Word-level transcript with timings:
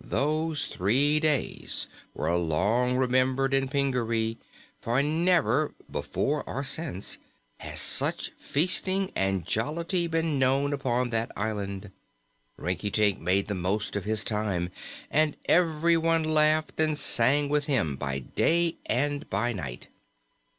Those 0.00 0.68
three 0.68 1.20
days 1.20 1.86
were 2.14 2.34
long 2.34 2.96
remembered 2.96 3.52
in 3.52 3.68
Pingaree, 3.68 4.38
for 4.80 5.02
never 5.02 5.74
before 5.90 6.42
nor 6.46 6.64
since 6.64 7.18
has 7.58 7.78
such 7.78 8.30
feasting 8.38 9.12
and 9.14 9.44
jollity 9.44 10.06
been 10.06 10.38
known 10.38 10.72
upon 10.72 11.10
that 11.10 11.30
island. 11.36 11.92
Rinkitink 12.56 13.18
made 13.20 13.48
the 13.48 13.54
most 13.54 13.96
of 13.96 14.04
his 14.04 14.24
time 14.24 14.70
and 15.10 15.36
everyone 15.44 16.24
laughed 16.24 16.80
and 16.80 16.96
sang 16.96 17.50
with 17.50 17.66
him 17.66 17.96
by 17.96 18.20
day 18.20 18.76
and 18.86 19.28
by 19.28 19.52
night. 19.52 19.88